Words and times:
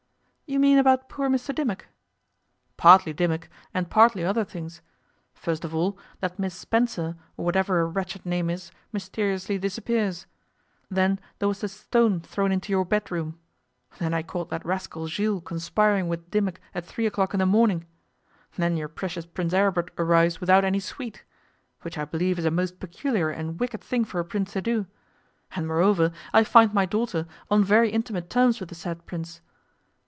'You 0.47 0.59
mean 0.59 0.79
about 0.79 1.07
poor 1.07 1.29
Mr 1.29 1.55
Dimmock?' 1.55 1.87
'Partly 2.75 3.13
Dimmock 3.13 3.47
and 3.73 3.89
partly 3.89 4.25
other 4.25 4.43
things. 4.43 4.81
First 5.33 5.63
of 5.63 5.73
all, 5.73 5.97
that 6.19 6.37
Miss 6.39 6.53
Spencer, 6.53 7.15
or 7.37 7.45
whatever 7.45 7.75
her 7.75 7.87
wretched 7.87 8.25
name 8.25 8.49
is, 8.49 8.69
mysteriously 8.91 9.57
disappears. 9.57 10.27
Then 10.89 11.21
there 11.39 11.47
was 11.47 11.61
the 11.61 11.69
stone 11.69 12.19
thrown 12.19 12.51
into 12.51 12.73
your 12.73 12.83
bedroom. 12.83 13.39
Then 13.97 14.13
I 14.13 14.23
caught 14.23 14.49
that 14.49 14.65
rascal 14.65 15.07
Jules 15.07 15.43
conspiring 15.45 16.09
with 16.09 16.29
Dimmock 16.29 16.59
at 16.75 16.83
three 16.85 17.05
o'clock 17.05 17.33
in 17.33 17.39
the 17.39 17.45
morning. 17.45 17.85
Then 18.57 18.75
your 18.75 18.89
precious 18.89 19.25
Prince 19.25 19.53
Aribert 19.53 19.89
arrives 19.97 20.41
without 20.41 20.65
any 20.65 20.81
suite 20.81 21.23
which 21.83 21.97
I 21.97 22.03
believe 22.03 22.37
is 22.37 22.43
a 22.43 22.51
most 22.51 22.77
peculiar 22.77 23.29
and 23.29 23.57
wicked 23.57 23.79
thing 23.79 24.03
for 24.03 24.19
a 24.19 24.25
Prince 24.25 24.51
to 24.51 24.61
do 24.61 24.85
and 25.55 25.65
moreover 25.65 26.11
I 26.33 26.43
find 26.43 26.73
my 26.73 26.85
daughter 26.85 27.25
on 27.49 27.63
very 27.63 27.89
intimate 27.89 28.29
terms 28.29 28.59
with 28.59 28.67
the 28.67 28.75
said 28.75 29.05
Prince. 29.05 29.39